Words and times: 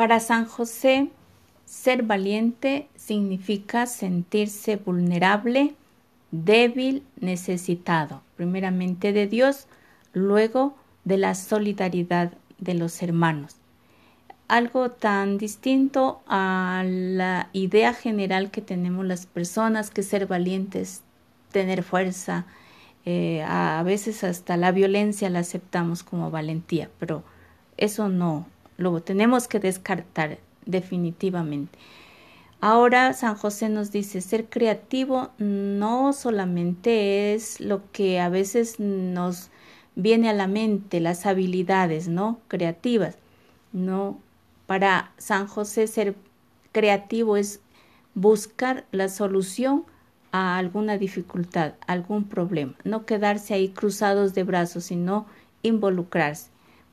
Para 0.00 0.18
San 0.18 0.46
José, 0.46 1.10
ser 1.66 2.04
valiente 2.04 2.88
significa 2.96 3.84
sentirse 3.84 4.76
vulnerable, 4.76 5.74
débil, 6.30 7.02
necesitado, 7.20 8.22
primeramente 8.34 9.12
de 9.12 9.26
Dios, 9.26 9.66
luego 10.14 10.74
de 11.04 11.18
la 11.18 11.34
solidaridad 11.34 12.32
de 12.56 12.72
los 12.72 13.02
hermanos. 13.02 13.56
Algo 14.48 14.90
tan 14.90 15.36
distinto 15.36 16.22
a 16.26 16.82
la 16.86 17.50
idea 17.52 17.92
general 17.92 18.50
que 18.50 18.62
tenemos 18.62 19.04
las 19.04 19.26
personas 19.26 19.90
que 19.90 20.02
ser 20.02 20.26
valientes, 20.26 21.02
tener 21.52 21.82
fuerza, 21.82 22.46
eh, 23.04 23.42
a 23.46 23.82
veces 23.82 24.24
hasta 24.24 24.56
la 24.56 24.72
violencia 24.72 25.28
la 25.28 25.40
aceptamos 25.40 26.02
como 26.02 26.30
valentía, 26.30 26.88
pero 26.98 27.22
eso 27.76 28.08
no, 28.08 28.46
lo 28.80 29.00
tenemos 29.02 29.46
que 29.48 29.60
descartar 29.60 30.38
definitivamente. 30.66 31.78
Ahora 32.60 33.12
San 33.14 33.36
José 33.36 33.68
nos 33.68 33.90
dice, 33.90 34.20
ser 34.20 34.46
creativo 34.46 35.30
no 35.38 36.12
solamente 36.12 37.34
es 37.34 37.60
lo 37.60 37.90
que 37.92 38.20
a 38.20 38.28
veces 38.28 38.78
nos 38.78 39.50
viene 39.94 40.28
a 40.28 40.34
la 40.34 40.46
mente, 40.46 41.00
las 41.00 41.24
habilidades, 41.26 42.08
¿no? 42.08 42.38
Creativas. 42.48 43.16
No, 43.72 44.18
para 44.66 45.12
San 45.16 45.46
José 45.46 45.86
ser 45.86 46.14
creativo 46.72 47.36
es 47.36 47.60
buscar 48.14 48.84
la 48.92 49.08
solución 49.08 49.84
a 50.32 50.58
alguna 50.58 50.98
dificultad, 50.98 51.74
algún 51.86 52.24
problema, 52.24 52.74
no 52.84 53.04
quedarse 53.06 53.54
ahí 53.54 53.70
cruzados 53.70 54.34
de 54.34 54.44
brazos, 54.44 54.84
sino 54.84 55.26
involucrarse. 55.62 56.50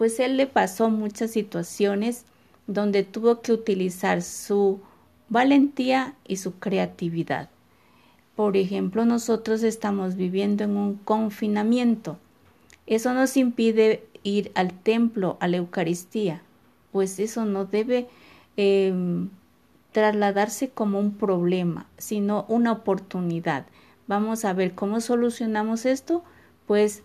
Pues 0.00 0.18
él 0.18 0.38
le 0.38 0.46
pasó 0.46 0.88
muchas 0.88 1.30
situaciones 1.32 2.24
donde 2.66 3.02
tuvo 3.02 3.42
que 3.42 3.52
utilizar 3.52 4.22
su 4.22 4.80
valentía 5.28 6.14
y 6.26 6.38
su 6.38 6.58
creatividad. 6.58 7.50
Por 8.34 8.56
ejemplo, 8.56 9.04
nosotros 9.04 9.62
estamos 9.62 10.16
viviendo 10.16 10.64
en 10.64 10.78
un 10.78 10.94
confinamiento. 10.94 12.16
Eso 12.86 13.12
nos 13.12 13.36
impide 13.36 14.02
ir 14.22 14.52
al 14.54 14.72
templo, 14.72 15.36
a 15.38 15.48
la 15.48 15.58
Eucaristía, 15.58 16.40
pues 16.92 17.18
eso 17.18 17.44
no 17.44 17.66
debe 17.66 18.08
em, 18.56 19.28
trasladarse 19.92 20.70
como 20.70 20.98
un 20.98 21.12
problema, 21.12 21.84
sino 21.98 22.46
una 22.48 22.72
oportunidad. 22.72 23.66
Vamos 24.06 24.46
a 24.46 24.54
ver 24.54 24.74
cómo 24.74 25.02
solucionamos 25.02 25.84
esto, 25.84 26.24
pues 26.66 27.02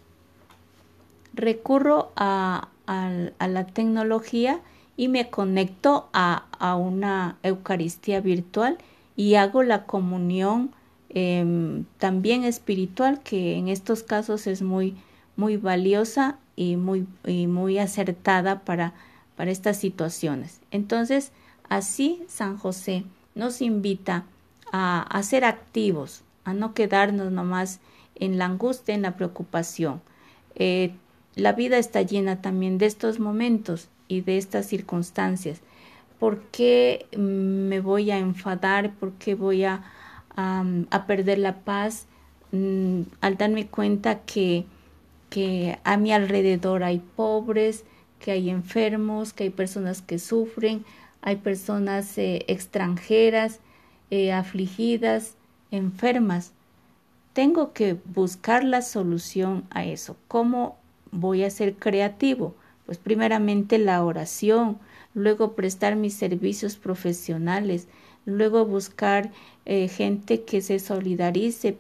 recurro 1.33 2.14
a, 2.16 2.70
la 2.88 3.67
tecnología 3.67 4.61
y 4.97 5.08
me 5.08 5.30
conecto 5.30 6.09
a, 6.14 6.45
una 6.75 7.38
Eucaristía 7.44 8.22
virtual 8.22 8.77
y 9.16 9.36
hago 9.36 9.64
la 9.64 9.86
comunión 9.86 10.72
em, 11.09 11.86
también 11.97 12.44
espiritual, 12.44 13.22
que 13.22 13.58
en 13.58 13.67
estos 13.67 14.03
casos 14.03 14.47
es 14.47 14.61
muy, 14.61 14.95
muy 15.36 15.58
valiosa 15.58 16.38
y 16.55 16.77
muy, 16.77 17.05
muy 17.25 17.77
acertada 17.77 18.61
para, 18.61 18.94
para 19.36 19.52
estas 19.52 19.77
situaciones. 19.77 20.61
Entonces, 20.72 21.31
así 21.70 22.23
San 22.27 22.58
José 22.58 23.03
nos 23.36 23.61
invita 23.61 24.25
a, 24.72 25.02
a 25.02 25.23
ser 25.23 25.45
activos, 25.45 26.23
a 26.45 26.53
no 26.53 26.73
quedarnos 26.73 27.31
nomás 27.31 27.80
en 28.16 28.38
la 28.38 28.45
angustia, 28.45 28.95
en 28.95 29.02
la 29.02 29.16
preocupación. 29.16 30.02
Eh, 30.55 30.94
la 31.36 31.53
vida 31.53 31.78
está 31.78 32.02
llena 32.02 32.41
también 32.41 32.78
de 32.78 32.86
estos 32.86 33.19
momentos 33.19 33.89
y 34.08 34.22
de 34.22 34.38
estas 34.38 34.67
circunstancias. 34.67 35.61
¿Por 36.19 36.39
qué 36.44 37.08
me 37.17 37.81
voy 37.81 38.11
a 38.11 38.17
enfadar? 38.17 38.94
¿Por 38.94 39.14
qué 39.14 39.36
voy 39.36 39.66
a, 39.66 39.83
a, 40.38 41.05
perder 41.08 41.39
la 41.39 41.59
paz 41.59 42.08
mm, 42.52 43.02
al 43.20 43.37
darme 43.37 43.67
cuenta 43.67 44.21
que, 44.21 44.65
que 45.30 45.77
a 45.83 45.98
mi 45.98 46.14
alrededor 46.14 46.83
hay 46.83 46.99
pobres, 46.99 47.83
que 48.20 48.31
hay 48.31 48.49
enfermos, 48.49 49.33
que 49.33 49.43
hay 49.43 49.49
personas 49.49 50.02
que 50.02 50.20
sufren, 50.20 50.86
hay 51.21 51.37
personas 51.37 52.17
eh, 52.17 52.45
extranjeras, 52.48 53.60
eh, 54.10 54.31
afligidas, 54.31 55.36
enfermas? 55.71 56.54
Tengo 57.33 57.73
que 57.73 57.98
buscar 58.05 58.64
la 58.64 58.81
solución 58.81 59.65
a 59.70 59.83
eso. 59.83 60.15
¿Cómo 60.30 60.77
voy 61.11 61.43
a 61.43 61.49
ser 61.49 61.76
creativo? 61.76 62.55
Pues 62.86 62.98
primeramente 62.98 63.77
la 63.77 64.04
oración, 64.04 64.77
luego 65.14 65.54
prestar 65.54 65.95
mis 65.95 66.14
servicios 66.14 66.76
profesionales, 66.76 67.88
luego 68.26 68.66
buscar 68.66 69.32
eh, 69.66 69.88
gente 69.88 70.43
que 70.43 70.61
se 70.61 70.80
solidarice, 70.80 71.77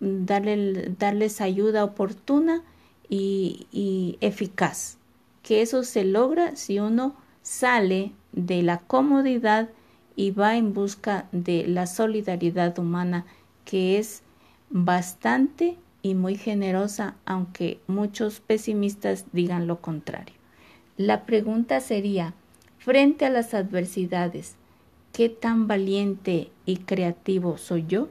darle, 0.00 0.94
darles 0.98 1.40
ayuda 1.40 1.84
oportuna 1.84 2.62
y, 3.08 3.66
y 3.72 4.18
eficaz. 4.20 4.98
Que 5.42 5.62
eso 5.62 5.84
se 5.84 6.04
logra 6.04 6.56
si 6.56 6.78
uno 6.78 7.16
sale 7.42 8.12
de 8.32 8.62
la 8.62 8.78
comodidad 8.78 9.68
y 10.16 10.30
va 10.30 10.56
en 10.56 10.72
busca 10.72 11.28
de 11.32 11.66
la 11.68 11.86
solidaridad 11.86 12.78
humana 12.78 13.26
que 13.64 13.98
es 13.98 14.22
bastante 14.70 15.76
y 16.06 16.14
muy 16.14 16.36
generosa, 16.36 17.16
aunque 17.24 17.80
muchos 17.88 18.38
pesimistas 18.38 19.24
digan 19.32 19.66
lo 19.66 19.80
contrario. 19.80 20.36
La 20.96 21.26
pregunta 21.26 21.80
sería, 21.80 22.32
frente 22.78 23.26
a 23.26 23.30
las 23.30 23.54
adversidades, 23.54 24.54
¿qué 25.12 25.28
tan 25.28 25.66
valiente 25.66 26.50
y 26.64 26.76
creativo 26.76 27.58
soy 27.58 27.86
yo? 27.88 28.08